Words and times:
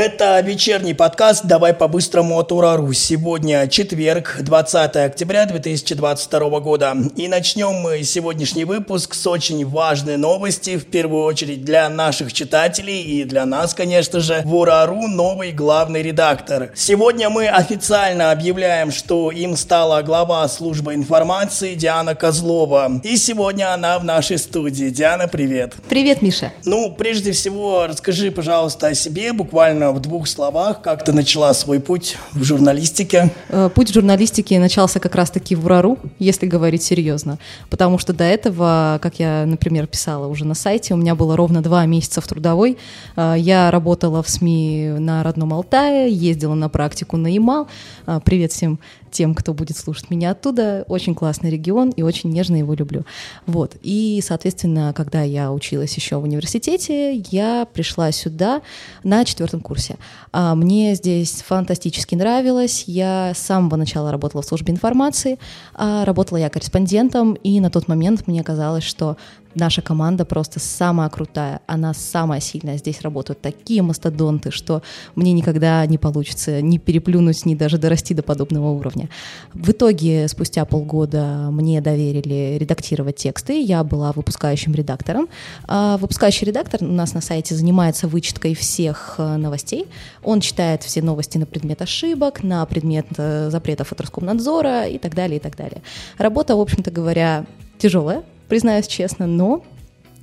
Это 0.00 0.38
вечерний 0.38 0.94
подкаст 0.94 1.44
«Давай 1.44 1.74
по-быстрому 1.74 2.38
от 2.38 2.52
Урару». 2.52 2.92
Сегодня 2.92 3.66
четверг, 3.66 4.36
20 4.42 4.94
октября 4.94 5.44
2022 5.44 6.60
года. 6.60 6.96
И 7.16 7.26
начнем 7.26 7.72
мы 7.72 8.04
сегодняшний 8.04 8.64
выпуск 8.64 9.14
с 9.14 9.26
очень 9.26 9.66
важной 9.66 10.16
новости, 10.16 10.76
в 10.76 10.86
первую 10.86 11.24
очередь 11.24 11.64
для 11.64 11.88
наших 11.88 12.32
читателей 12.32 13.02
и 13.02 13.24
для 13.24 13.44
нас, 13.44 13.74
конечно 13.74 14.20
же. 14.20 14.42
В 14.44 14.54
Урару 14.54 15.08
новый 15.08 15.50
главный 15.50 16.00
редактор. 16.00 16.70
Сегодня 16.76 17.28
мы 17.28 17.48
официально 17.48 18.30
объявляем, 18.30 18.92
что 18.92 19.32
им 19.32 19.56
стала 19.56 20.02
глава 20.02 20.46
службы 20.46 20.94
информации 20.94 21.74
Диана 21.74 22.14
Козлова. 22.14 23.00
И 23.02 23.16
сегодня 23.16 23.74
она 23.74 23.98
в 23.98 24.04
нашей 24.04 24.38
студии. 24.38 24.90
Диана, 24.90 25.26
привет. 25.26 25.74
Привет, 25.88 26.22
Миша. 26.22 26.52
Ну, 26.64 26.94
прежде 26.96 27.32
всего, 27.32 27.88
расскажи, 27.88 28.30
пожалуйста, 28.30 28.86
о 28.86 28.94
себе, 28.94 29.32
буквально 29.32 29.87
в 29.92 30.00
двух 30.00 30.26
словах, 30.26 30.82
как 30.82 31.04
ты 31.04 31.12
начала 31.12 31.52
свой 31.54 31.80
путь 31.80 32.16
в 32.32 32.44
журналистике? 32.44 33.32
Э, 33.48 33.70
путь 33.74 33.90
в 33.90 33.94
журналистике 33.94 34.58
начался 34.58 35.00
как 35.00 35.14
раз-таки 35.14 35.54
в 35.54 35.64
УРАРУ, 35.64 35.98
если 36.18 36.46
говорить 36.46 36.82
серьезно. 36.82 37.38
Потому 37.70 37.98
что 37.98 38.12
до 38.12 38.24
этого, 38.24 38.98
как 39.02 39.18
я, 39.18 39.44
например, 39.46 39.86
писала 39.86 40.26
уже 40.26 40.44
на 40.44 40.54
сайте, 40.54 40.94
у 40.94 40.96
меня 40.96 41.14
было 41.14 41.36
ровно 41.36 41.62
два 41.62 41.86
месяца 41.86 42.20
в 42.20 42.26
трудовой. 42.26 42.78
Э, 43.16 43.34
я 43.36 43.70
работала 43.70 44.22
в 44.22 44.28
СМИ 44.28 44.94
на 44.98 45.22
родном 45.22 45.52
Алтае, 45.54 46.12
ездила 46.12 46.54
на 46.54 46.68
практику 46.68 47.16
на 47.16 47.28
Ямал. 47.28 47.68
Э, 48.06 48.20
привет 48.24 48.52
всем 48.52 48.78
тем, 49.10 49.34
кто 49.34 49.54
будет 49.54 49.76
слушать 49.76 50.10
меня 50.10 50.30
оттуда. 50.30 50.84
Очень 50.88 51.14
классный 51.14 51.50
регион 51.50 51.90
и 51.90 52.02
очень 52.02 52.30
нежно 52.30 52.56
его 52.56 52.74
люблю. 52.74 53.04
Вот. 53.46 53.76
И, 53.82 54.20
соответственно, 54.24 54.92
когда 54.96 55.22
я 55.22 55.52
училась 55.52 55.94
еще 55.96 56.16
в 56.18 56.24
университете, 56.24 57.14
я 57.30 57.66
пришла 57.72 58.12
сюда 58.12 58.62
на 59.04 59.24
четвертом 59.24 59.60
курсе. 59.60 59.96
А, 60.32 60.54
мне 60.54 60.94
здесь 60.94 61.42
фантастически 61.42 62.14
нравилось. 62.14 62.84
Я 62.86 63.32
с 63.34 63.38
самого 63.38 63.76
начала 63.76 64.10
работала 64.10 64.42
в 64.42 64.46
службе 64.46 64.72
информации. 64.72 65.38
А, 65.74 66.04
работала 66.04 66.38
я 66.38 66.50
корреспондентом, 66.50 67.34
и 67.34 67.60
на 67.60 67.70
тот 67.70 67.88
момент 67.88 68.26
мне 68.26 68.42
казалось, 68.42 68.84
что 68.84 69.16
наша 69.54 69.82
команда 69.82 70.24
просто 70.24 70.60
самая 70.60 71.08
крутая, 71.08 71.60
она 71.66 71.94
самая 71.94 72.40
сильная. 72.40 72.76
Здесь 72.76 73.00
работают 73.02 73.40
такие 73.40 73.82
мастодонты, 73.82 74.50
что 74.50 74.82
мне 75.14 75.32
никогда 75.32 75.84
не 75.86 75.98
получится 75.98 76.60
ни 76.62 76.78
переплюнуть, 76.78 77.44
ни 77.46 77.54
даже 77.54 77.78
дорасти 77.78 78.14
до 78.14 78.22
подобного 78.22 78.70
уровня. 78.70 79.08
В 79.54 79.70
итоге, 79.70 80.28
спустя 80.28 80.64
полгода 80.64 81.48
мне 81.50 81.80
доверили 81.80 82.56
редактировать 82.58 83.16
тексты, 83.16 83.60
я 83.60 83.84
была 83.84 84.12
выпускающим 84.12 84.74
редактором. 84.74 85.28
А 85.66 85.96
выпускающий 85.96 86.46
редактор 86.46 86.82
у 86.82 86.86
нас 86.86 87.14
на 87.14 87.20
сайте 87.20 87.54
занимается 87.54 88.08
вычеткой 88.08 88.54
всех 88.54 89.16
э, 89.18 89.36
новостей. 89.36 89.86
Он 90.22 90.40
читает 90.40 90.82
все 90.82 91.02
новости 91.02 91.38
на 91.38 91.46
предмет 91.46 91.82
ошибок, 91.82 92.42
на 92.42 92.64
предмет 92.66 93.06
э, 93.16 93.50
запретов 93.50 93.92
от 93.92 94.00
Роскомнадзора 94.00 94.88
и 94.88 94.98
так 94.98 95.14
далее, 95.14 95.38
и 95.38 95.40
так 95.40 95.56
далее. 95.56 95.82
Работа, 96.18 96.56
в 96.56 96.60
общем-то 96.60 96.90
говоря, 96.90 97.46
тяжелая, 97.78 98.22
признаюсь 98.48 98.86
честно, 98.86 99.26
но 99.26 99.62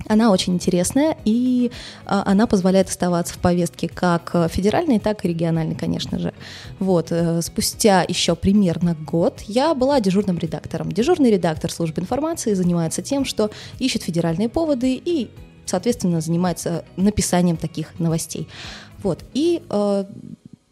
она 0.08 0.32
очень 0.32 0.54
интересная, 0.54 1.18
и 1.26 1.72
а, 2.06 2.24
она 2.26 2.46
позволяет 2.48 2.90
оставаться 2.90 3.34
в 3.34 3.40
повестке 3.40 3.88
как 3.88 4.36
федеральной, 4.50 5.00
так 5.00 5.26
и 5.26 5.30
региональной, 5.30 5.76
конечно 5.76 6.20
же. 6.20 6.34
Вот, 6.80 7.08
э, 7.12 7.42
спустя 7.42 8.06
еще 8.08 8.36
примерно 8.36 8.96
год 8.96 9.42
я 9.48 9.74
была 9.74 10.00
дежурным 10.00 10.38
редактором. 10.38 10.92
Дежурный 10.92 11.32
редактор 11.32 11.72
службы 11.72 12.02
информации 12.02 12.54
занимается 12.54 13.02
тем, 13.02 13.26
что 13.26 13.50
ищет 13.80 14.04
федеральные 14.04 14.50
поводы 14.50 15.02
и, 15.04 15.32
соответственно, 15.66 16.22
занимается 16.22 16.86
написанием 16.98 17.58
таких 17.58 17.98
новостей. 18.00 18.48
Вот, 19.02 19.24
и 19.34 19.62
э, 19.68 20.06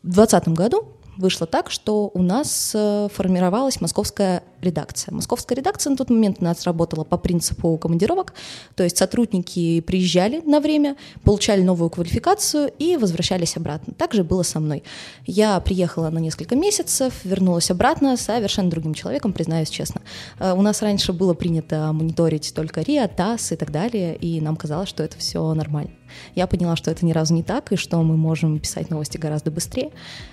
в 0.03 0.13
2020 0.13 0.49
году 0.49 0.87
вышло 1.17 1.47
так, 1.47 1.71
что 1.71 2.11
у 2.13 2.21
нас 2.21 2.71
э, 2.75 3.07
формировалась 3.13 3.81
московская 3.81 4.43
редакция. 4.63 5.13
Московская 5.13 5.55
редакция 5.55 5.91
на 5.91 5.97
тот 5.97 6.09
момент 6.09 6.37
у 6.39 6.43
нас 6.43 6.63
работала 6.63 7.03
по 7.03 7.17
принципу 7.17 7.77
командировок, 7.77 8.33
то 8.75 8.83
есть 8.83 8.97
сотрудники 8.97 9.81
приезжали 9.81 10.41
на 10.41 10.59
время, 10.59 10.95
получали 11.23 11.61
новую 11.61 11.89
квалификацию 11.89 12.71
и 12.79 12.97
возвращались 12.97 13.57
обратно. 13.57 13.93
Так 13.93 14.13
же 14.13 14.23
было 14.23 14.43
со 14.43 14.59
мной. 14.59 14.83
Я 15.25 15.59
приехала 15.59 16.09
на 16.09 16.19
несколько 16.19 16.55
месяцев, 16.55 17.13
вернулась 17.23 17.69
обратно 17.71 18.17
совершенно 18.17 18.69
другим 18.69 18.93
человеком, 18.93 19.33
признаюсь 19.33 19.69
честно. 19.69 20.01
Э, 20.39 20.53
у 20.53 20.61
нас 20.61 20.81
раньше 20.81 21.13
было 21.13 21.33
принято 21.33 21.91
мониторить 21.93 22.53
только 22.55 22.81
РИА, 22.81 23.07
ТАСС 23.07 23.51
и 23.51 23.55
так 23.55 23.71
далее, 23.71 24.15
и 24.15 24.41
нам 24.41 24.55
казалось, 24.55 24.89
что 24.89 25.03
это 25.03 25.17
все 25.17 25.53
нормально. 25.53 25.91
Я 26.35 26.47
поняла, 26.47 26.75
что 26.75 26.91
это 26.91 27.05
ни 27.05 27.11
разу 27.11 27.33
не 27.33 27.43
так, 27.43 27.71
и 27.71 27.75
что 27.75 28.01
мы 28.01 28.17
можем 28.17 28.59
писать 28.59 28.89
новости 28.89 29.17
гораздо 29.17 29.51
быстрее. 29.51 29.91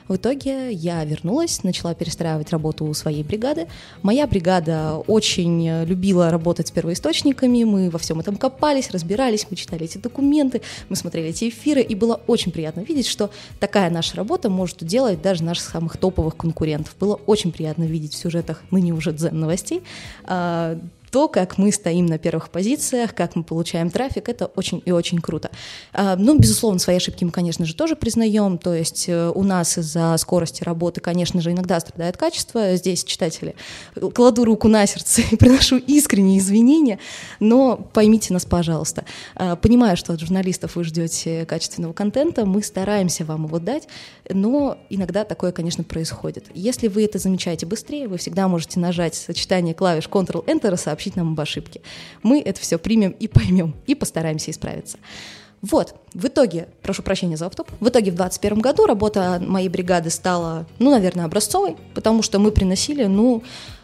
В 0.09 0.17
итоге 0.17 0.73
я 0.73 1.05
вернулась, 1.05 1.63
начала 1.63 1.95
перестраивать 1.95 2.51
работу 2.51 2.93
своей 2.95 3.23
бригады. 3.23 3.67
Моя 4.03 4.20
бригада 4.27 4.97
очень 5.07 5.85
любила 5.85 6.31
работать 6.31 6.69
с 6.69 6.71
первоисточниками, 6.71 7.65
мы 7.65 7.91
во 7.91 7.99
всем 7.99 8.21
этом 8.21 8.37
копались, 8.37 8.91
разбирались, 8.91 9.47
мы 9.51 9.57
читали 9.57 9.85
эти 9.85 9.99
документы, 9.99 10.63
мы 10.89 10.97
смотрели 10.97 11.29
эти 11.29 11.49
эфиры, 11.49 11.83
и 11.83 11.95
было 11.95 12.21
очень 12.27 12.53
приятно 12.53 12.81
видеть, 12.81 13.07
что 13.07 13.31
такая 13.59 13.91
наша 13.91 14.17
работа 14.17 14.51
может 14.51 14.85
делать 14.85 15.23
даже 15.23 15.45
наших 15.45 15.69
самых 15.69 15.97
топовых 15.97 16.37
конкурентов. 16.37 16.95
Было 16.99 17.15
очень 17.27 17.53
приятно 17.53 17.85
видеть 17.85 18.15
в 18.15 18.17
сюжетах 18.17 18.63
ныне 18.71 18.93
уже 18.93 19.13
дзен 19.13 19.39
новостей 19.39 19.83
а, 20.25 20.79
то, 21.11 21.29
как 21.29 21.59
мы 21.59 21.73
стоим 21.73 22.07
на 22.07 22.19
первых 22.19 22.51
позициях, 22.51 23.15
как 23.15 23.37
мы 23.37 23.43
получаем 23.43 23.91
трафик, 23.91 24.29
это 24.29 24.47
очень 24.47 24.83
и 24.85 24.93
очень 24.93 25.19
круто. 25.19 25.51
А, 25.93 26.17
ну, 26.17 26.39
безусловно, 26.39 26.79
свои 26.79 26.97
ошибки 26.97 27.25
мы, 27.25 27.31
конечно 27.31 27.65
же, 27.67 27.75
тоже 27.75 27.97
признаем, 27.97 28.59
то 28.59 28.75
есть 28.75 29.09
э, 29.09 29.31
у 29.35 29.43
нас 29.43 29.77
из-за 29.79 30.17
скорости 30.19 30.63
работы, 30.63 31.01
конечно 31.01 31.41
же, 31.41 31.53
иногда 31.53 31.81
страдает 31.81 32.17
качество, 32.17 32.77
здесь, 32.77 33.05
читатели, 33.05 33.55
кладу 34.15 34.45
руку 34.45 34.69
на 34.69 34.87
сердце 34.87 35.23
и 35.31 35.37
приношу 35.37 35.79
искренние 35.79 36.39
извинения, 36.39 36.99
но 37.41 37.77
поймите 37.77 38.33
нас, 38.33 38.45
пожалуйста. 38.45 39.05
А, 39.35 39.57
понимаю, 39.57 39.97
что 39.97 40.13
от 40.13 40.21
журналистов 40.21 40.77
вы 40.77 40.85
ждете 40.85 41.45
качественного 41.47 41.93
контента, 41.93 42.47
мы 42.47 42.63
стараемся 42.63 43.25
вам 43.25 43.47
его 43.47 43.59
дать, 43.59 43.89
но 44.29 44.79
иногда 44.89 45.25
такое, 45.25 45.53
конечно, 45.53 45.83
происходит. 45.83 46.47
Если 46.55 46.89
вы 46.89 47.05
это 47.05 47.19
замечаете 47.19 47.67
быстрее, 47.67 48.07
вы 48.07 48.19
всегда 48.19 48.47
можете 48.49 48.79
нажать 48.79 49.15
сочетание 49.15 49.75
клавиш 49.75 50.07
Ctrl-Enter 50.09 50.75
и 50.75 50.77
сообщить 51.01 51.17
нам 51.17 51.33
об 51.33 51.41
ошибке. 51.41 51.81
Мы 52.23 52.41
это 52.41 52.61
все 52.61 52.79
примем 52.79 53.13
и 53.13 53.27
поймем, 53.27 53.75
и 53.87 53.95
постараемся 53.95 54.51
исправиться. 54.51 54.99
Вот, 55.63 55.95
в 56.15 56.27
итоге, 56.27 56.69
прошу 56.83 57.03
прощения 57.03 57.37
за 57.37 57.47
автоп, 57.47 57.71
в 57.81 57.89
итоге 57.89 58.11
в 58.11 58.15
2021 58.15 58.61
году 58.61 58.87
работа 58.87 59.43
моей 59.47 59.69
бригады 59.69 60.09
стала, 60.09 60.67
ну, 60.79 60.91
наверное, 60.91 61.27
образцовой, 61.27 61.77
потому 61.95 62.23
что 62.23 62.39
мы 62.39 62.51
приносили, 62.51 63.05
ну, 63.05 63.43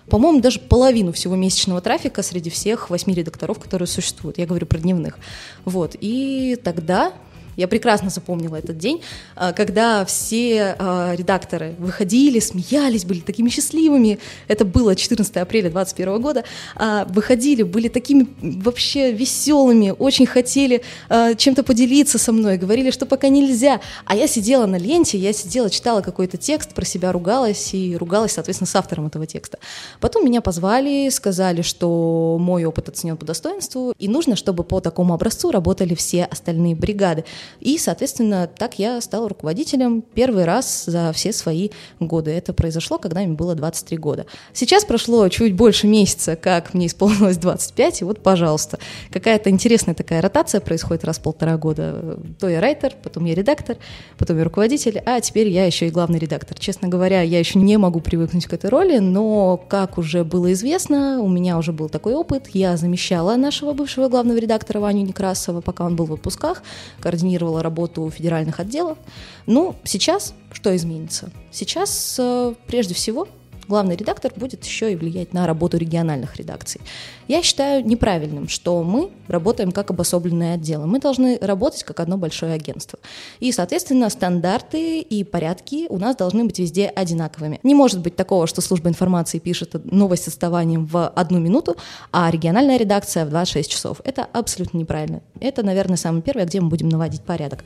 по-моему, 0.09 0.41
даже 0.41 0.59
половину 0.59 1.13
всего 1.13 1.37
месячного 1.37 1.81
трафика 1.81 2.23
среди 2.23 2.49
всех 2.49 2.89
восьми 2.91 3.15
редакторов, 3.15 3.59
которые 3.59 3.89
существуют. 3.89 4.39
Я 4.39 4.47
говорю 4.47 4.67
про 4.67 4.79
дневных. 4.79 5.19
Вот. 5.65 5.97
И 6.01 6.57
тогда 6.63 7.13
я 7.57 7.69
прекрасно 7.69 8.11
запомнила 8.11 8.57
этот 8.57 8.79
день, 8.79 9.03
а, 9.35 9.53
когда 9.53 10.05
все 10.05 10.77
а, 10.79 11.15
редакторы 11.15 11.75
выходили, 11.79 12.39
смеялись, 12.39 13.05
были 13.05 13.21
такими 13.21 13.49
счастливыми. 13.49 14.19
Это 14.49 14.65
было 14.65 14.95
14 14.95 15.37
апреля 15.39 15.71
2021 15.71 16.21
года. 16.21 16.45
А, 16.75 17.05
выходили, 17.07 17.63
были 17.63 17.89
такими 17.89 18.27
вообще 18.41 19.13
веселыми, 19.13 19.95
очень 19.99 20.27
хотели 20.27 20.83
чем-то 21.09 21.63
поделиться 21.63 22.19
со 22.19 22.33
мной, 22.33 22.59
говорили, 22.59 22.91
что 22.91 23.07
пока 23.07 23.29
нельзя. 23.29 23.81
А 24.05 24.15
я 24.15 24.27
сидела 24.27 24.67
на 24.67 24.77
ленте, 24.77 25.19
я 25.19 25.33
сидела, 25.33 25.71
читала 25.71 26.01
какой-то 26.01 26.37
текст, 26.37 26.75
про 26.75 26.85
себя 26.85 27.13
ругалась 27.13 27.73
и 27.73 27.97
ругалась, 27.97 28.33
соответственно, 28.33 28.67
с 28.67 28.77
автором 28.77 29.07
этого 29.07 29.27
текста. 29.27 29.59
Потом 30.01 30.25
меня 30.25 30.41
позвали, 30.41 31.09
сказали, 31.11 31.63
что 31.63 32.37
мой 32.41 32.65
опыт 32.65 32.89
оценен 32.89 33.17
по 33.17 33.25
достоинству, 33.25 33.95
и 33.99 34.09
нужно, 34.09 34.37
чтобы 34.37 34.65
по 34.65 34.81
такому 34.81 35.15
образцу 35.15 35.51
работали 35.51 35.95
все 35.95 36.25
остальные 36.25 36.75
бригады. 36.75 37.25
И, 37.61 37.79
соответственно, 37.79 38.47
так 38.47 38.79
я 38.79 39.01
стала 39.01 39.29
руководителем 39.29 40.03
первый 40.03 40.45
раз 40.45 40.85
за 40.87 41.13
все 41.13 41.33
свои 41.33 41.71
годы. 42.01 42.31
Это 42.31 42.53
произошло, 42.53 42.99
когда 42.99 43.21
мне 43.21 43.35
было 43.35 43.55
23 43.55 43.99
года. 43.99 44.27
Сейчас 44.53 44.85
прошло 44.85 45.29
чуть 45.29 45.55
больше 45.55 45.87
месяца, 45.87 46.37
как 46.37 46.75
мне 46.75 46.87
исполнилось 46.87 47.39
25, 47.39 48.03
и 48.03 48.05
вот, 48.05 48.23
пожалуйста, 48.23 48.79
какая-то 49.11 49.51
интересная 49.51 49.95
такая 49.95 50.21
ротация 50.21 50.61
происходит 50.61 51.05
раз 51.05 51.19
в 51.19 51.23
полтора 51.23 51.57
года. 51.57 52.19
То 52.39 52.49
я 52.49 52.61
райтер, 52.61 52.95
потом 53.03 53.25
я 53.25 53.35
редактор, 53.35 53.77
потом 54.19 54.39
я 54.39 54.45
руководитель, 54.45 55.03
а 55.05 55.21
теперь 55.21 55.49
я 55.49 55.65
еще 55.67 55.87
и 55.87 55.91
главный 55.91 56.19
редактор. 56.19 56.59
Честно 56.59 56.89
говоря, 56.89 57.23
я 57.23 57.39
еще 57.39 57.59
не 57.59 57.77
могу 57.77 58.01
привыкнуть 58.01 58.47
к 58.47 58.53
этой 58.53 58.71
роли, 58.71 58.99
но, 58.99 59.57
как 59.57 59.99
уже 59.99 60.25
было 60.25 60.53
известно, 60.53 61.21
у 61.21 61.29
меня 61.29 61.59
уже 61.59 61.73
был 61.73 61.89
такой 61.89 62.15
опыт. 62.15 62.49
Я 62.53 62.77
замещала 62.77 63.37
нашего 63.37 63.73
бывшего 63.73 64.09
главного 64.09 64.39
редактора 64.39 64.81
Ваню 64.81 65.03
Некрасова, 65.03 65.61
пока 65.61 65.85
он 65.85 65.97
был 65.97 66.07
в 66.07 66.13
отпусках, 66.13 66.63
координировала 67.01 67.36
координировала 67.37 67.63
работу 67.63 68.11
федеральных 68.11 68.61
отделов. 68.61 68.99
Ну, 69.47 69.77
сейчас 69.85 70.35
что 70.53 70.75
изменится? 70.75 71.31
Сейчас, 71.51 72.17
э, 72.19 72.55
прежде 72.67 72.95
всего, 72.95 73.29
главный 73.69 73.97
редактор 73.97 74.33
будет 74.37 74.65
еще 74.65 74.93
и 74.93 74.97
влиять 74.97 75.33
на 75.33 75.47
работу 75.47 75.77
региональных 75.77 76.37
редакций. 76.37 76.81
Я 77.29 77.43
считаю 77.43 77.85
неправильным, 77.85 78.49
что 78.49 78.83
мы 78.83 79.11
работаем 79.27 79.73
как 79.73 79.91
обособленные 79.91 80.55
отделы. 80.55 80.87
Мы 80.87 81.01
должны 81.01 81.39
работать 81.41 81.83
как 81.83 82.01
одно 82.01 82.17
большое 82.17 82.53
агентство. 82.53 82.99
И, 83.41 83.51
соответственно, 83.51 84.09
стандарты 84.11 85.01
и 85.01 85.25
порядки 85.25 85.87
у 85.89 85.99
нас 85.99 86.15
должны 86.17 86.45
быть 86.45 86.59
везде 86.59 86.87
одинаковыми. 86.87 87.59
Не 87.63 87.75
может 87.75 88.01
быть 88.01 88.15
такого, 88.15 88.47
что 88.47 88.61
служба 88.61 88.89
информации 88.89 89.39
пишет 89.39 89.75
новость 89.93 90.25
с 90.25 90.29
отставанием 90.29 90.87
в 90.87 91.09
одну 91.09 91.41
минуту, 91.41 91.77
а 92.13 92.31
региональная 92.31 92.77
редакция 92.77 93.27
в 93.27 93.31
26 93.31 93.71
часов. 93.71 94.01
Это 94.05 94.25
абсолютно 94.33 94.79
неправильно. 94.79 95.21
Это, 95.41 95.63
наверное, 95.65 95.97
самое 95.97 96.23
первое, 96.23 96.47
где 96.47 96.61
мы 96.61 96.69
будем 96.69 96.89
наводить 96.89 97.23
порядок. 97.23 97.65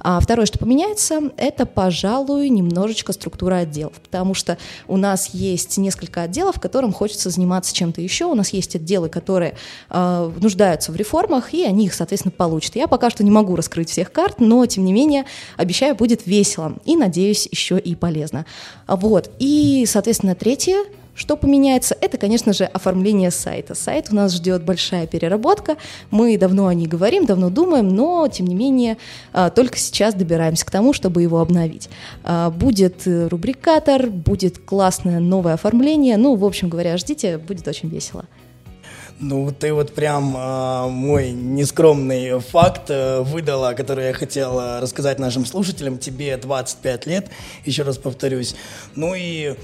А 0.00 0.18
второе, 0.20 0.46
что 0.46 0.58
поменяется, 0.58 1.20
это, 1.36 1.66
пожалуй, 1.66 2.48
немножечко 2.48 3.12
структура 3.12 3.56
отделов, 3.56 4.00
потому 4.00 4.34
что 4.34 4.56
у 4.88 4.96
нас 4.96 5.34
есть 5.42 5.78
несколько 5.78 6.22
отделов, 6.22 6.60
которым 6.60 6.92
хочется 6.92 7.30
заниматься 7.30 7.74
чем-то 7.74 8.00
еще. 8.00 8.26
У 8.26 8.34
нас 8.34 8.50
есть 8.50 8.76
отделы, 8.76 9.08
которые 9.08 9.54
э, 9.90 10.32
нуждаются 10.40 10.92
в 10.92 10.96
реформах, 10.96 11.52
и 11.52 11.64
они 11.64 11.86
их, 11.86 11.94
соответственно, 11.94 12.32
получат. 12.32 12.76
Я 12.76 12.86
пока 12.88 13.10
что 13.10 13.24
не 13.24 13.30
могу 13.30 13.56
раскрыть 13.56 13.90
всех 13.90 14.12
карт, 14.12 14.36
но, 14.38 14.64
тем 14.66 14.84
не 14.84 14.92
менее, 14.92 15.24
обещаю, 15.56 15.94
будет 15.94 16.26
весело 16.26 16.76
и, 16.84 16.96
надеюсь, 16.96 17.48
еще 17.50 17.78
и 17.78 17.94
полезно. 17.94 18.46
Вот. 18.86 19.30
И, 19.38 19.84
соответственно, 19.86 20.34
третье— 20.34 20.84
что 21.14 21.36
поменяется? 21.36 21.96
Это, 22.00 22.16
конечно 22.16 22.52
же, 22.52 22.64
оформление 22.64 23.30
сайта. 23.30 23.74
Сайт 23.74 24.08
у 24.10 24.14
нас 24.14 24.32
ждет 24.32 24.64
большая 24.64 25.06
переработка. 25.06 25.76
Мы 26.10 26.38
давно 26.38 26.68
о 26.68 26.74
ней 26.74 26.86
говорим, 26.86 27.26
давно 27.26 27.50
думаем, 27.50 27.88
но, 27.88 28.26
тем 28.28 28.46
не 28.46 28.54
менее, 28.54 28.96
а, 29.32 29.50
только 29.50 29.78
сейчас 29.78 30.14
добираемся 30.14 30.64
к 30.64 30.70
тому, 30.70 30.92
чтобы 30.92 31.22
его 31.22 31.40
обновить. 31.40 31.90
А, 32.24 32.50
будет 32.50 33.02
рубрикатор, 33.06 34.08
будет 34.08 34.58
классное 34.58 35.20
новое 35.20 35.54
оформление. 35.54 36.16
Ну, 36.16 36.34
в 36.34 36.44
общем 36.44 36.68
говоря, 36.68 36.96
ждите, 36.96 37.38
будет 37.38 37.68
очень 37.68 37.88
весело. 37.88 38.24
Ну, 39.22 39.52
ты 39.56 39.72
вот 39.72 39.94
прям 39.94 40.36
э, 40.36 40.88
мой 40.88 41.30
нескромный 41.30 42.40
факт 42.40 42.90
э, 42.90 43.20
выдала, 43.20 43.72
который 43.74 44.06
я 44.06 44.12
хотел 44.14 44.58
э, 44.58 44.80
рассказать 44.80 45.20
нашим 45.20 45.46
слушателям. 45.46 45.98
Тебе 45.98 46.36
25 46.36 47.06
лет, 47.06 47.30
еще 47.64 47.84
раз 47.84 47.98
повторюсь. 47.98 48.56
Ну 48.96 49.14
и 49.14 49.54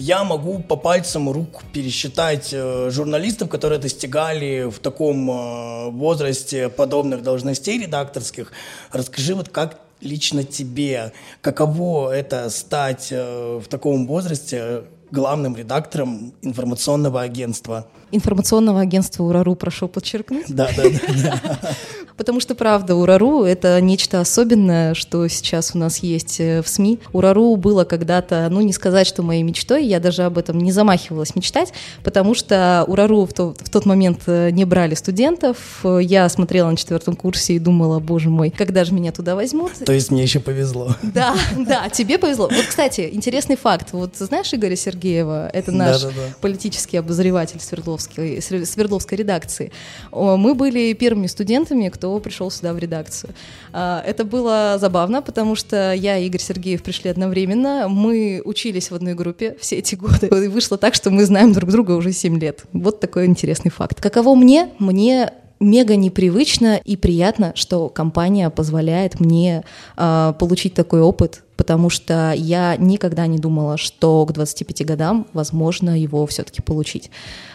я 0.00 0.24
могу 0.24 0.60
по 0.60 0.76
пальцам 0.76 1.30
рук 1.30 1.62
пересчитать 1.72 2.50
э, 2.52 2.88
журналистов, 2.90 3.50
которые 3.50 3.78
достигали 3.78 4.70
в 4.70 4.78
таком 4.78 5.30
э, 5.30 5.90
возрасте 5.90 6.70
подобных 6.70 7.22
должностей 7.22 7.78
редакторских. 7.78 8.50
Расскажи 8.92 9.34
вот 9.34 9.50
как 9.50 9.78
лично 10.00 10.42
тебе, 10.42 11.12
каково 11.42 12.14
это 12.14 12.48
стать 12.48 13.08
э, 13.10 13.60
в 13.62 13.68
таком 13.68 14.06
возрасте 14.06 14.84
главным 15.10 15.54
редактором 15.54 16.32
информационного 16.40 17.20
агентства? 17.20 17.86
Информационного 18.10 18.80
агентства 18.80 19.24
УРАРУ, 19.24 19.54
прошу 19.54 19.86
подчеркнуть. 19.86 20.46
Да, 20.48 20.70
да, 20.76 20.84
да. 21.22 21.74
Потому 22.20 22.38
что, 22.38 22.54
правда, 22.54 22.96
УРАРУ— 22.96 23.44
это 23.46 23.80
нечто 23.80 24.20
особенное, 24.20 24.92
что 24.92 25.26
сейчас 25.28 25.70
у 25.74 25.78
нас 25.78 26.00
есть 26.02 26.38
э, 26.38 26.60
в 26.60 26.68
СМИ. 26.68 26.98
УРАРУ 27.14 27.56
было 27.56 27.84
когда-то, 27.84 28.46
ну, 28.50 28.60
не 28.60 28.74
сказать, 28.74 29.06
что 29.06 29.22
моей 29.22 29.42
мечтой, 29.42 29.86
я 29.86 30.00
даже 30.00 30.24
об 30.24 30.36
этом 30.36 30.58
не 30.58 30.70
замахивалась 30.70 31.34
мечтать, 31.34 31.72
потому 32.04 32.34
что 32.34 32.84
УРАРУ 32.88 33.24
в, 33.24 33.32
то, 33.32 33.54
в 33.58 33.70
тот 33.70 33.86
момент 33.86 34.24
э, 34.26 34.50
не 34.50 34.66
брали 34.66 34.94
студентов. 34.96 35.82
Я 35.82 36.28
смотрела 36.28 36.68
на 36.68 36.76
четвертом 36.76 37.16
курсе 37.16 37.54
и 37.54 37.58
думала, 37.58 38.00
боже 38.00 38.28
мой, 38.28 38.50
когда 38.50 38.84
же 38.84 38.92
меня 38.92 39.12
туда 39.12 39.34
возьмут? 39.34 39.72
То 39.86 39.92
есть 39.94 40.10
мне 40.10 40.22
еще 40.22 40.40
повезло. 40.40 40.94
Да, 41.02 41.34
да, 41.56 41.88
тебе 41.88 42.18
повезло. 42.18 42.50
Вот, 42.54 42.66
кстати, 42.66 43.08
интересный 43.10 43.56
факт. 43.56 43.92
Вот 43.92 44.16
знаешь 44.18 44.52
Игоря 44.52 44.76
Сергеева? 44.76 45.48
Это 45.54 45.72
наш 45.72 46.02
да, 46.02 46.08
да, 46.08 46.14
да. 46.14 46.34
политический 46.42 46.98
обозреватель 46.98 47.60
Свердловской, 47.60 48.42
Свердловской 48.42 49.16
редакции. 49.16 49.72
Мы 50.12 50.54
были 50.54 50.92
первыми 50.92 51.26
студентами, 51.26 51.88
кто 51.88 52.09
пришел 52.18 52.50
сюда 52.50 52.72
в 52.72 52.78
редакцию. 52.78 53.32
А, 53.72 54.02
это 54.04 54.24
было 54.24 54.76
забавно, 54.80 55.22
потому 55.22 55.54
что 55.54 55.92
я 55.92 56.18
и 56.18 56.26
Игорь 56.26 56.40
Сергеев 56.40 56.82
пришли 56.82 57.10
одновременно. 57.10 57.86
Мы 57.88 58.42
учились 58.44 58.90
в 58.90 58.94
одной 58.94 59.14
группе 59.14 59.56
все 59.60 59.76
эти 59.76 59.94
годы. 59.94 60.26
И 60.26 60.48
вышло 60.48 60.76
так, 60.78 60.94
что 60.94 61.10
мы 61.10 61.24
знаем 61.24 61.52
друг 61.52 61.70
друга 61.70 61.92
уже 61.92 62.12
7 62.12 62.38
лет. 62.38 62.64
Вот 62.72 63.00
такой 63.00 63.26
интересный 63.26 63.70
факт. 63.70 64.00
Каково 64.00 64.34
мне? 64.34 64.70
Мне 64.78 65.32
мега 65.60 65.94
непривычно 65.94 66.80
и 66.82 66.96
приятно, 66.96 67.52
что 67.54 67.88
компания 67.90 68.48
позволяет 68.50 69.20
мне 69.20 69.62
э, 69.96 70.32
получить 70.38 70.74
такой 70.74 71.02
опыт, 71.02 71.42
потому 71.60 71.90
что 71.90 72.32
я 72.34 72.74
никогда 72.78 73.26
не 73.26 73.38
думала, 73.38 73.76
что 73.76 74.24
к 74.24 74.32
25 74.32 74.86
годам 74.86 75.26
возможно 75.34 75.90
его 76.00 76.26
все-таки 76.26 76.62
получить. 76.62 77.10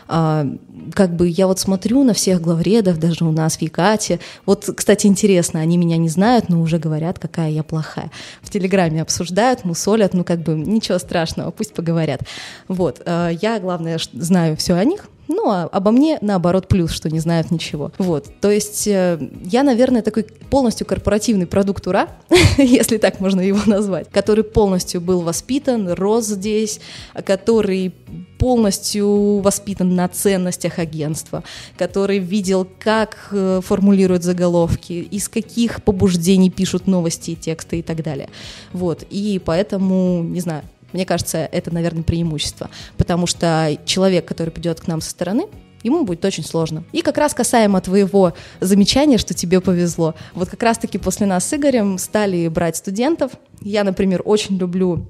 А, 0.08 0.46
как 0.94 1.16
бы 1.16 1.28
я 1.28 1.48
вот 1.48 1.58
смотрю 1.58 2.04
на 2.04 2.14
всех 2.14 2.40
главредов, 2.40 3.00
даже 3.00 3.26
у 3.26 3.32
нас 3.32 3.58
в 3.58 3.64
Якате. 3.64 4.20
Вот, 4.46 4.70
кстати, 4.78 5.08
интересно, 5.08 5.60
они 5.60 5.78
меня 5.78 5.98
не 5.98 6.08
знают, 6.08 6.50
но 6.50 6.62
уже 6.62 6.78
говорят, 6.78 7.18
какая 7.18 7.50
я 7.50 7.64
плохая. 7.64 8.12
В 8.44 8.52
Телеграме 8.52 9.02
обсуждают, 9.02 9.66
мусолят, 9.66 10.14
ну 10.14 10.24
как 10.24 10.44
бы 10.44 10.54
ничего 10.54 11.00
страшного, 11.00 11.50
пусть 11.50 11.74
поговорят. 11.74 12.22
Вот, 12.68 13.02
а, 13.08 13.30
я, 13.30 13.60
главное, 13.60 13.98
знаю 14.14 14.56
все 14.56 14.76
о 14.76 14.86
них, 14.86 15.10
ну, 15.28 15.50
а 15.50 15.64
обо 15.64 15.92
мне, 15.92 16.18
наоборот, 16.22 16.68
плюс, 16.68 16.92
что 16.92 17.10
не 17.10 17.20
знают 17.20 17.52
ничего. 17.52 17.92
Вот, 17.98 18.28
то 18.42 18.52
есть 18.52 18.88
э, 18.88 19.20
я, 19.44 19.64
наверное, 19.64 20.02
такой 20.02 20.24
полностью 20.24 20.86
корпоративный 20.86 21.48
продукт 21.48 21.88
ура, 21.88 22.10
если 22.58 22.98
так 22.98 23.20
можно 23.20 23.42
его 23.42 23.60
назвать, 23.66 24.10
который 24.12 24.44
полностью 24.44 25.02
был 25.02 25.22
воспитан, 25.22 25.92
рос 25.94 26.26
здесь, 26.28 26.80
который 27.26 27.94
полностью 28.38 29.40
воспитан 29.40 29.96
на 29.96 30.08
ценностях 30.08 30.78
агентства, 30.80 31.44
который 31.78 32.20
видел, 32.20 32.68
как 32.80 33.30
э, 33.32 33.62
формулируют 33.64 34.24
заголовки, 34.24 34.94
из 34.94 35.30
каких 35.30 35.84
побуждений 35.84 36.50
пишут 36.52 36.86
новости 36.86 37.32
и 37.32 37.36
тексты 37.36 37.80
и 37.80 37.82
так 37.82 38.04
далее. 38.04 38.30
Вот, 38.74 39.04
и 39.10 39.42
поэтому, 39.44 40.22
не 40.24 40.42
знаю, 40.42 40.64
мне 40.96 41.06
кажется, 41.06 41.50
это, 41.52 41.74
наверное, 41.74 42.04
преимущество, 42.04 42.70
потому 42.96 43.28
что 43.28 43.78
человек, 43.86 44.26
который 44.26 44.50
придет 44.50 44.80
к 44.80 44.88
нам 44.88 45.02
со 45.02 45.10
стороны, 45.10 45.48
ему 45.84 46.06
будет 46.06 46.24
очень 46.24 46.46
сложно. 46.46 46.86
И 46.94 47.02
как 47.02 47.18
раз 47.18 47.34
касаемо 47.34 47.82
твоего 47.82 48.32
замечания, 48.62 49.18
что 49.18 49.34
тебе 49.34 49.60
повезло, 49.60 50.16
вот 50.34 50.48
как 50.48 50.64
раз-таки 50.64 50.98
после 50.98 51.26
нас 51.26 51.46
с 51.46 51.54
Игорем 51.54 51.98
стали 51.98 52.48
брать 52.48 52.78
студентов. 52.78 53.34
Я, 53.62 53.84
например, 53.84 54.22
очень 54.24 54.58
люблю 54.58 55.06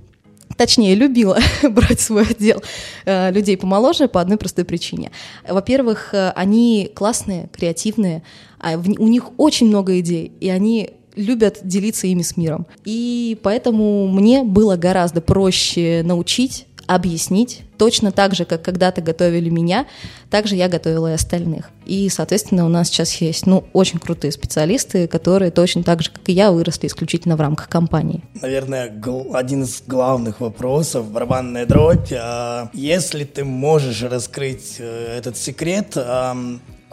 точнее, 0.58 0.96
любила 0.96 1.38
брать 1.70 2.00
свой 2.00 2.24
отдел 2.24 2.64
э, 3.06 3.32
людей 3.32 3.58
помоложе 3.58 4.08
по 4.08 4.22
одной 4.22 4.38
простой 4.38 4.66
причине. 4.66 5.12
Во-первых, 5.48 6.14
э, 6.14 6.32
они 6.36 6.92
классные, 6.96 7.50
креативные, 7.54 8.24
а 8.60 8.78
в, 8.78 8.90
у 8.90 9.08
них 9.08 9.38
очень 9.38 9.68
много 9.68 10.00
идей, 10.00 10.32
и 10.40 10.50
они 10.50 10.92
любят 11.16 11.60
делиться 11.64 12.08
ими 12.08 12.22
с 12.22 12.38
миром. 12.38 12.66
И 12.84 13.38
поэтому 13.44 14.08
мне 14.08 14.44
было 14.44 14.76
гораздо 14.76 15.22
проще 15.22 16.02
научить 16.04 16.68
объяснить, 16.88 17.62
точно 17.78 18.12
так 18.12 18.36
же, 18.36 18.46
как 18.46 18.62
когда-то 18.62 19.02
готовили 19.02 19.50
меня, 19.50 19.88
так 20.30 20.48
же 20.48 20.56
я 20.56 20.70
готовила 20.70 21.12
и 21.12 21.16
остальных. 21.16 21.70
И, 21.86 22.10
соответственно, 22.10 22.66
у 22.66 22.70
нас 22.70 22.88
сейчас 22.88 23.14
есть, 23.16 23.46
ну, 23.46 23.64
очень 23.74 24.00
крутые 24.00 24.32
специалисты, 24.32 25.08
которые 25.08 25.52
точно 25.52 25.84
так 25.84 26.04
же, 26.04 26.12
как 26.12 26.28
и 26.30 26.32
я, 26.32 26.52
выросли 26.52 26.88
исключительно 26.88 27.36
в 27.38 27.42
рамках 27.42 27.70
компании. 27.70 28.22
Наверное, 28.42 28.94
один 29.34 29.64
из 29.64 29.82
главных 29.86 30.42
вопросов, 30.42 31.10
барабанная 31.10 31.66
дробь. 31.66 32.12
А 32.14 32.70
если 32.74 33.24
ты 33.24 33.44
можешь 33.44 34.04
раскрыть 34.04 34.76
э, 34.80 35.18
этот 35.18 35.38
секрет, 35.38 35.98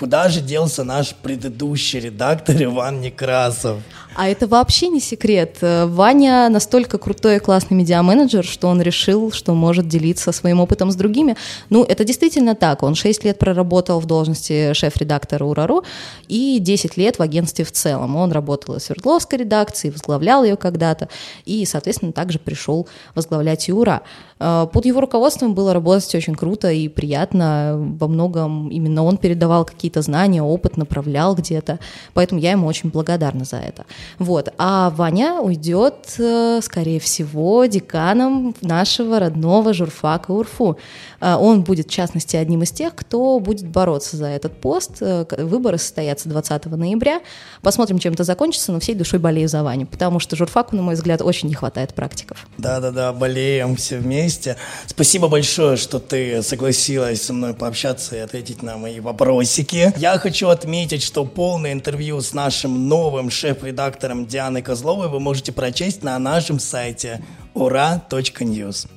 Куда 0.02 0.28
же 0.28 0.40
делся 0.40 0.82
наш 0.82 1.14
предыдущий 1.14 2.00
редактор 2.00 2.60
Иван 2.60 3.00
Некрасов? 3.00 3.82
А 4.14 4.28
это 4.28 4.46
вообще 4.46 4.88
не 4.88 5.00
секрет. 5.00 5.58
Ваня 5.60 6.48
настолько 6.48 6.98
крутой 6.98 7.36
и 7.36 7.38
классный 7.38 7.76
медиа-менеджер, 7.76 8.44
что 8.44 8.68
он 8.68 8.82
решил, 8.82 9.32
что 9.32 9.54
может 9.54 9.88
делиться 9.88 10.32
своим 10.32 10.60
опытом 10.60 10.90
с 10.90 10.96
другими. 10.96 11.36
Ну, 11.70 11.82
это 11.84 12.04
действительно 12.04 12.54
так. 12.54 12.82
Он 12.82 12.94
6 12.94 13.24
лет 13.24 13.38
проработал 13.38 14.00
в 14.00 14.06
должности 14.06 14.72
шеф-редактора 14.74 15.44
УРАРУ 15.44 15.84
и 16.28 16.58
10 16.60 16.96
лет 16.96 17.18
в 17.18 17.22
агентстве 17.22 17.64
в 17.64 17.72
целом. 17.72 18.16
Он 18.16 18.32
работал 18.32 18.76
в 18.76 18.80
Свердловской 18.80 19.38
редакции, 19.40 19.90
возглавлял 19.90 20.44
ее 20.44 20.56
когда-то, 20.56 21.08
и, 21.44 21.64
соответственно, 21.64 22.12
также 22.12 22.38
пришел 22.38 22.88
возглавлять 23.14 23.68
и 23.68 23.72
УРА. 23.72 24.02
Э, 24.42 24.66
под 24.72 24.86
его 24.86 25.00
руководством 25.00 25.54
было 25.54 25.72
работать 25.72 26.14
очень 26.14 26.34
круто 26.34 26.70
и 26.70 26.88
приятно. 26.88 27.76
Во 27.98 28.08
многом 28.08 28.68
именно 28.68 29.04
он 29.04 29.16
передавал 29.16 29.64
какие-то 29.64 30.02
знания, 30.02 30.42
опыт, 30.42 30.76
направлял 30.76 31.34
где-то. 31.34 31.78
Поэтому 32.12 32.40
я 32.40 32.52
ему 32.52 32.66
очень 32.66 32.90
благодарна 32.90 33.44
за 33.44 33.56
это. 33.56 33.84
Вот. 34.18 34.52
А 34.58 34.90
Ваня 34.90 35.40
уйдет, 35.40 36.14
э, 36.18 36.60
скорее 36.62 37.00
всего, 37.00 37.64
деканом 37.66 38.54
нашего 38.60 39.18
родного 39.18 39.72
журфака 39.74 40.30
УРФУ. 40.32 40.78
Э, 41.20 41.36
он 41.36 41.62
будет, 41.62 41.88
в 41.88 41.90
частности, 41.90 42.36
одним 42.36 42.62
из 42.62 42.70
тех, 42.72 42.94
кто 42.94 43.38
будет 43.38 43.66
бороться 43.66 44.16
за 44.16 44.26
этот 44.26 44.60
пост. 44.60 44.98
Э, 45.00 45.24
выборы 45.38 45.78
состоятся 45.78 46.28
20 46.28 46.76
ноября. 46.76 47.20
Посмотрим, 47.62 47.98
чем 47.98 48.14
это 48.14 48.24
закончится, 48.24 48.72
но 48.72 48.80
всей 48.80 48.94
душой 48.94 49.18
болею 49.20 49.48
за 49.48 49.62
Ваню, 49.62 49.86
потому 49.86 50.18
что 50.18 50.36
журфаку, 50.36 50.76
на 50.76 50.82
мой 50.82 50.94
взгляд, 50.94 51.22
очень 51.22 51.48
не 51.48 51.54
хватает 51.54 51.94
практиков. 51.94 52.46
Да-да-да, 52.58 53.12
болеем 53.12 53.76
все 53.76 53.98
вместе. 53.98 54.56
Спасибо 54.86 55.28
большое, 55.28 55.76
что 55.76 55.98
ты 55.98 56.42
согласилась 56.42 57.22
со 57.22 57.32
мной 57.32 57.54
пообщаться 57.54 58.16
и 58.16 58.18
ответить 58.18 58.62
на 58.62 58.76
мои 58.76 59.00
вопросики. 59.00 59.92
Я 59.96 60.18
хочу 60.18 60.48
отметить, 60.48 61.02
что 61.02 61.24
полное 61.24 61.72
интервью 61.72 62.20
с 62.20 62.32
нашим 62.32 62.88
новым 62.88 63.30
шеф-редактором 63.30 63.91
Дианой 63.98 64.62
Козловой 64.62 65.08
вы 65.08 65.20
можете 65.20 65.52
прочесть 65.52 66.02
на 66.02 66.18
нашем 66.18 66.58
сайте 66.58 67.22
ура.news. 67.54 68.88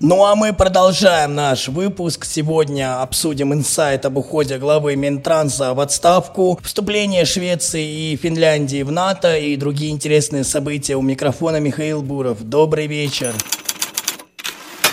Ну 0.00 0.26
а 0.26 0.36
мы 0.36 0.52
продолжаем 0.52 1.34
наш 1.34 1.68
выпуск. 1.68 2.26
Сегодня 2.26 3.00
обсудим 3.00 3.54
инсайт 3.54 4.04
об 4.04 4.18
уходе 4.18 4.58
главы 4.58 4.94
Минтранса 4.94 5.72
в 5.72 5.80
отставку, 5.80 6.60
вступление 6.62 7.24
Швеции 7.24 8.12
и 8.12 8.16
Финляндии 8.16 8.82
в 8.82 8.92
НАТО 8.92 9.38
и 9.38 9.56
другие 9.56 9.92
интересные 9.92 10.44
события. 10.44 10.96
У 10.96 11.02
микрофона 11.02 11.60
Михаил 11.60 12.02
Буров. 12.02 12.42
Добрый 12.42 12.86
вечер. 12.86 13.34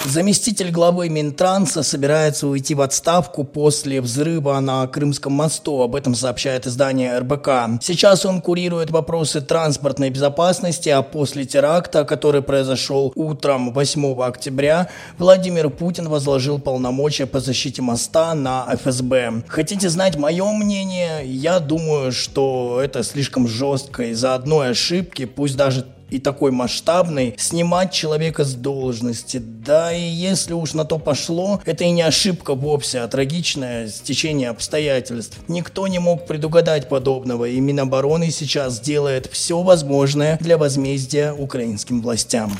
Заместитель 0.05 0.69
главы 0.69 1.07
Минтранса 1.07 1.81
собирается 1.81 2.48
уйти 2.48 2.75
в 2.75 2.81
отставку 2.81 3.45
после 3.45 4.01
взрыва 4.01 4.60
на 4.60 4.86
Крымском 4.86 5.31
мосту. 5.31 5.81
Об 5.81 5.95
этом 5.95 6.13
сообщает 6.13 6.67
издание 6.67 7.17
РБК. 7.19 7.81
Сейчас 7.81 8.25
он 8.25 8.41
курирует 8.41 8.91
вопросы 8.91 9.39
транспортной 9.39 10.10
безопасности, 10.10 10.89
а 10.89 11.03
после 11.03 11.45
теракта, 11.45 12.03
который 12.03 12.41
произошел 12.41 13.13
утром 13.15 13.72
8 13.72 14.22
октября, 14.22 14.89
Владимир 15.17 15.69
Путин 15.69 16.10
возложил 16.10 16.60
полномочия 16.60 17.25
по 17.25 17.39
защите 17.39 17.81
моста 17.81 18.33
на 18.33 18.67
ФСБ. 18.75 19.43
Хотите 19.48 19.89
знать 19.89 20.17
мое 20.17 20.51
мнение? 20.51 21.22
Я 21.25 21.60
думаю, 21.60 22.12
что 22.12 22.81
это 22.83 23.03
слишком 23.03 23.48
жестко 23.48 24.03
из-за 24.12 24.36
одной 24.36 24.72
ошибки, 24.72 25.24
пусть 25.24 25.55
даже 25.55 25.86
и 26.13 26.20
такой 26.20 26.51
масштабный, 26.51 27.36
снимать 27.38 27.91
человека 27.91 28.43
с 28.43 28.53
должности. 28.53 29.38
Да 29.38 29.91
и 29.91 30.01
если 30.01 30.53
уж 30.53 30.74
на 30.74 30.86
то 30.86 31.00
пошло, 31.00 31.62
это 31.65 31.84
и 31.84 31.91
не 31.91 32.03
ошибка 32.03 32.53
вовсе, 32.53 33.00
а 33.00 33.08
трагичное 33.08 33.88
стечение 33.88 34.50
обстоятельств. 34.50 35.38
Никто 35.48 35.88
не 35.88 36.00
мог 36.00 36.27
предугадать 36.27 36.88
подобного, 36.88 37.46
и 37.46 37.60
Минобороны 37.60 38.29
сейчас 38.29 38.79
делает 38.79 39.27
все 39.32 39.62
возможное 39.62 40.38
для 40.39 40.58
возмездия 40.58 41.34
украинским 41.34 42.01
властям. 42.01 42.51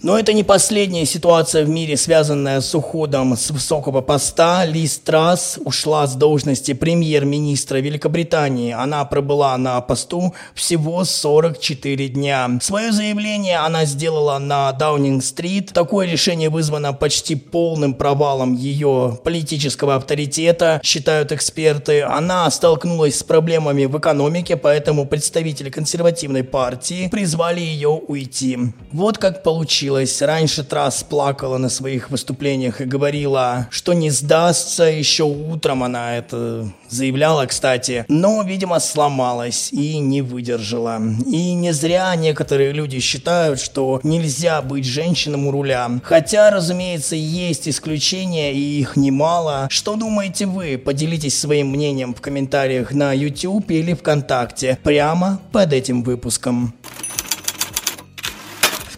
Но 0.00 0.16
это 0.16 0.32
не 0.32 0.44
последняя 0.44 1.04
ситуация 1.04 1.64
в 1.64 1.68
мире, 1.68 1.96
связанная 1.96 2.60
с 2.60 2.72
уходом 2.72 3.36
с 3.36 3.50
высокого 3.50 4.00
поста. 4.00 4.64
Лиз 4.64 4.96
Трасс 4.98 5.58
ушла 5.64 6.06
с 6.06 6.14
должности 6.14 6.72
премьер-министра 6.72 7.78
Великобритании. 7.78 8.72
Она 8.72 9.04
пробыла 9.04 9.58
на 9.58 9.80
посту 9.80 10.34
всего 10.54 11.04
44 11.04 12.08
дня. 12.10 12.48
Свое 12.62 12.92
заявление 12.92 13.58
она 13.58 13.86
сделала 13.86 14.38
на 14.38 14.70
Даунинг-стрит. 14.70 15.72
Такое 15.72 16.06
решение 16.06 16.48
вызвано 16.48 16.92
почти 16.92 17.34
полным 17.34 17.92
провалом 17.92 18.54
ее 18.54 19.18
политического 19.24 19.96
авторитета, 19.96 20.80
считают 20.84 21.32
эксперты. 21.32 22.02
Она 22.02 22.48
столкнулась 22.52 23.18
с 23.18 23.24
проблемами 23.24 23.86
в 23.86 23.98
экономике, 23.98 24.56
поэтому 24.56 25.06
представители 25.06 25.70
консервативной 25.70 26.44
партии 26.44 27.08
призвали 27.08 27.60
ее 27.60 27.88
уйти. 27.88 28.58
Вот 28.92 29.18
как 29.18 29.42
получилось 29.42 29.87
случилось. 29.88 30.20
Раньше 30.22 30.64
Трасс 30.64 31.02
плакала 31.02 31.56
на 31.58 31.70
своих 31.70 32.10
выступлениях 32.10 32.80
и 32.80 32.84
говорила, 32.84 33.68
что 33.70 33.94
не 33.94 34.10
сдастся. 34.10 34.84
Еще 34.84 35.24
утром 35.24 35.82
она 35.82 36.18
это 36.18 36.68
заявляла, 36.90 37.46
кстати. 37.46 38.04
Но, 38.08 38.42
видимо, 38.42 38.80
сломалась 38.80 39.72
и 39.72 39.98
не 39.98 40.20
выдержала. 40.20 41.00
И 41.26 41.54
не 41.54 41.72
зря 41.72 42.14
некоторые 42.16 42.72
люди 42.72 43.00
считают, 43.00 43.60
что 43.60 44.00
нельзя 44.02 44.60
быть 44.60 44.84
женщинам 44.84 45.46
у 45.46 45.50
руля. 45.50 45.90
Хотя, 46.02 46.50
разумеется, 46.50 47.16
есть 47.16 47.68
исключения, 47.68 48.52
и 48.52 48.80
их 48.80 48.96
немало. 48.96 49.68
Что 49.70 49.96
думаете 49.96 50.46
вы? 50.46 50.76
Поделитесь 50.76 51.38
своим 51.38 51.68
мнением 51.68 52.14
в 52.14 52.20
комментариях 52.20 52.92
на 52.92 53.12
YouTube 53.12 53.70
или 53.70 53.94
ВКонтакте 53.94 54.78
прямо 54.82 55.40
под 55.52 55.72
этим 55.72 56.02
выпуском. 56.02 56.74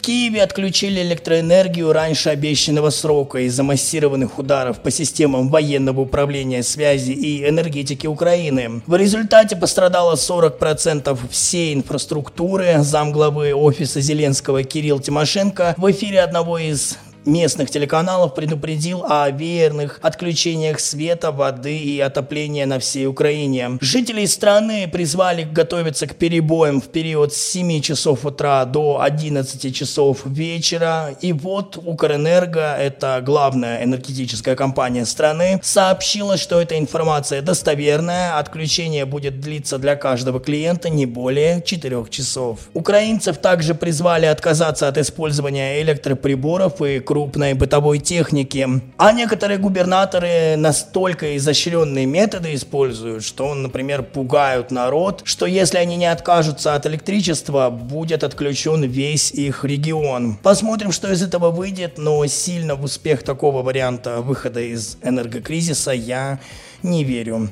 Киеве 0.00 0.42
отключили 0.42 1.00
электроэнергию 1.02 1.92
раньше 1.92 2.30
обещанного 2.30 2.90
срока 2.90 3.38
из-за 3.46 3.62
массированных 3.62 4.38
ударов 4.38 4.80
по 4.80 4.90
системам 4.90 5.48
военного 5.48 6.00
управления 6.00 6.62
связи 6.62 7.12
и 7.12 7.48
энергетики 7.48 8.06
Украины. 8.06 8.82
В 8.86 8.96
результате 8.96 9.56
пострадало 9.56 10.14
40% 10.14 11.18
всей 11.30 11.74
инфраструктуры. 11.74 12.76
Замглавы 12.80 13.54
офиса 13.54 14.00
Зеленского 14.00 14.62
Кирилл 14.62 15.00
Тимошенко 15.00 15.74
в 15.76 15.90
эфире 15.90 16.22
одного 16.22 16.58
из 16.58 16.98
местных 17.24 17.70
телеканалов 17.70 18.34
предупредил 18.34 19.04
о 19.08 19.30
веерных 19.30 19.98
отключениях 20.02 20.80
света, 20.80 21.30
воды 21.32 21.76
и 21.76 22.00
отопления 22.00 22.66
на 22.66 22.78
всей 22.78 23.06
Украине. 23.06 23.78
Жителей 23.80 24.26
страны 24.26 24.88
призвали 24.90 25.42
готовиться 25.42 26.06
к 26.06 26.16
перебоям 26.16 26.80
в 26.80 26.88
период 26.88 27.32
с 27.32 27.36
7 27.36 27.80
часов 27.80 28.24
утра 28.24 28.64
до 28.64 29.00
11 29.00 29.74
часов 29.74 30.20
вечера. 30.24 31.14
И 31.20 31.32
вот 31.32 31.76
Укрэнерго, 31.76 32.76
это 32.78 33.22
главная 33.24 33.84
энергетическая 33.84 34.56
компания 34.56 35.04
страны, 35.04 35.60
сообщила, 35.62 36.36
что 36.36 36.60
эта 36.60 36.78
информация 36.78 37.42
достоверная, 37.42 38.38
отключение 38.38 39.04
будет 39.04 39.40
длиться 39.40 39.78
для 39.78 39.96
каждого 39.96 40.40
клиента 40.40 40.88
не 40.88 41.06
более 41.06 41.62
4 41.62 42.04
часов. 42.10 42.60
Украинцев 42.74 43.38
также 43.38 43.74
призвали 43.74 44.26
отказаться 44.26 44.88
от 44.88 44.98
использования 44.98 45.82
электроприборов 45.82 46.80
и 46.82 47.00
крупной 47.10 47.54
бытовой 47.54 47.98
техники. 47.98 48.68
А 48.96 49.10
некоторые 49.10 49.58
губернаторы 49.58 50.54
настолько 50.56 51.36
изощренные 51.36 52.06
методы 52.06 52.54
используют, 52.54 53.24
что, 53.24 53.52
например, 53.52 54.04
пугают 54.04 54.70
народ, 54.70 55.22
что 55.24 55.44
если 55.44 55.78
они 55.78 55.96
не 55.96 56.06
откажутся 56.06 56.76
от 56.76 56.86
электричества, 56.86 57.68
будет 57.68 58.22
отключен 58.22 58.84
весь 58.84 59.32
их 59.32 59.64
регион. 59.64 60.36
Посмотрим, 60.36 60.92
что 60.92 61.10
из 61.10 61.20
этого 61.20 61.50
выйдет, 61.50 61.98
но 61.98 62.24
сильно 62.26 62.76
в 62.76 62.84
успех 62.84 63.24
такого 63.24 63.62
варианта 63.62 64.20
выхода 64.20 64.60
из 64.60 64.96
энергокризиса 65.02 65.90
я 65.90 66.38
не 66.84 67.02
верю. 67.02 67.48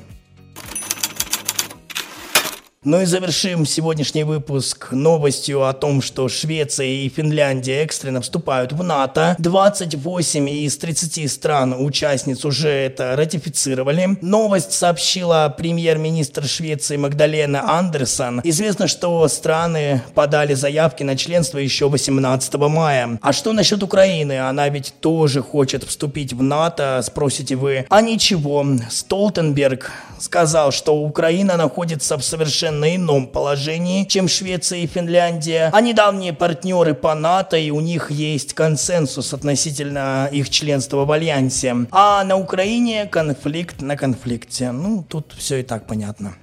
Ну 2.89 3.01
и 3.01 3.05
завершим 3.05 3.67
сегодняшний 3.67 4.23
выпуск 4.23 4.87
новостью 4.93 5.63
о 5.67 5.73
том, 5.73 6.01
что 6.01 6.27
Швеция 6.27 6.87
и 6.87 7.07
Финляндия 7.07 7.83
экстренно 7.83 8.19
вступают 8.19 8.73
в 8.73 8.81
НАТО. 8.81 9.35
28 9.37 10.49
из 10.49 10.75
30 10.75 11.31
стран-участниц 11.31 12.43
уже 12.45 12.69
это 12.69 13.15
ратифицировали. 13.15 14.17
Новость 14.21 14.71
сообщила 14.71 15.53
премьер-министр 15.55 16.45
Швеции 16.45 16.97
Магдалена 16.97 17.77
Андерсон. 17.77 18.41
Известно, 18.43 18.87
что 18.87 19.27
страны 19.27 20.01
подали 20.15 20.55
заявки 20.55 21.03
на 21.03 21.15
членство 21.15 21.59
еще 21.59 21.89
18 21.89 22.55
мая. 22.55 23.19
А 23.21 23.33
что 23.33 23.53
насчет 23.53 23.83
Украины? 23.83 24.39
Она 24.39 24.67
ведь 24.69 24.95
тоже 24.99 25.43
хочет 25.43 25.83
вступить 25.83 26.33
в 26.33 26.41
НАТО, 26.41 26.99
спросите 27.03 27.55
вы. 27.55 27.85
А 27.87 28.01
ничего, 28.01 28.65
Столтенберг 28.89 29.91
сказал, 30.21 30.71
что 30.71 30.95
Украина 30.95 31.57
находится 31.57 32.17
в 32.17 32.23
совершенно 32.23 32.95
ином 32.95 33.27
положении, 33.27 34.05
чем 34.05 34.27
Швеция 34.27 34.79
и 34.79 34.87
Финляндия. 34.87 35.69
Они 35.73 35.93
давние 35.93 36.33
партнеры 36.33 36.93
по 36.93 37.15
НАТО, 37.15 37.57
и 37.57 37.71
у 37.71 37.79
них 37.79 38.11
есть 38.11 38.53
консенсус 38.53 39.33
относительно 39.33 40.29
их 40.31 40.49
членства 40.49 41.05
в 41.05 41.11
Альянсе. 41.11 41.75
А 41.91 42.23
на 42.23 42.37
Украине 42.37 43.05
конфликт 43.05 43.81
на 43.81 43.95
конфликте. 43.97 44.71
Ну, 44.71 45.05
тут 45.07 45.33
все 45.37 45.57
и 45.57 45.63
так 45.63 45.87
понятно. 45.87 46.35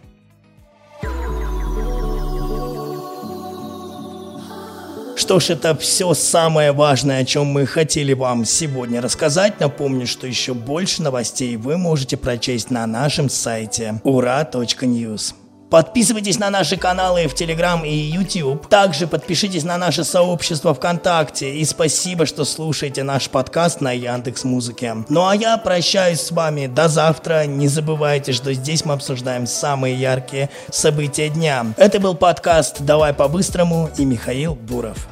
Что 5.26 5.40
ж, 5.40 5.50
это 5.50 5.76
все 5.76 6.14
самое 6.14 6.70
важное, 6.70 7.22
о 7.22 7.24
чем 7.24 7.46
мы 7.46 7.66
хотели 7.66 8.12
вам 8.12 8.44
сегодня 8.44 9.00
рассказать. 9.02 9.58
Напомню, 9.58 10.06
что 10.06 10.24
еще 10.28 10.54
больше 10.54 11.02
новостей 11.02 11.56
вы 11.56 11.78
можете 11.78 12.16
прочесть 12.16 12.70
на 12.70 12.86
нашем 12.86 13.28
сайте 13.28 14.00
ура.news. 14.04 15.34
Подписывайтесь 15.68 16.38
на 16.38 16.48
наши 16.48 16.76
каналы 16.76 17.26
в 17.26 17.34
Телеграм 17.34 17.84
и 17.84 17.92
YouTube. 17.92 18.68
Также 18.68 19.08
подпишитесь 19.08 19.64
на 19.64 19.76
наше 19.76 20.04
сообщество 20.04 20.72
ВКонтакте. 20.74 21.56
И 21.56 21.64
спасибо, 21.64 22.24
что 22.24 22.44
слушаете 22.44 23.02
наш 23.02 23.28
подкаст 23.28 23.80
на 23.80 23.90
Яндекс 23.90 24.44
Музыке. 24.44 24.94
Ну 25.08 25.26
а 25.26 25.34
я 25.34 25.58
прощаюсь 25.58 26.20
с 26.20 26.30
вами 26.30 26.68
до 26.68 26.86
завтра. 26.86 27.46
Не 27.46 27.66
забывайте, 27.66 28.32
что 28.32 28.54
здесь 28.54 28.84
мы 28.84 28.94
обсуждаем 28.94 29.48
самые 29.48 29.96
яркие 29.96 30.50
события 30.70 31.30
дня. 31.30 31.66
Это 31.76 31.98
был 31.98 32.14
подкаст 32.14 32.76
«Давай 32.82 33.12
по-быстрому» 33.12 33.90
и 33.98 34.04
Михаил 34.04 34.54
Буров. 34.54 35.08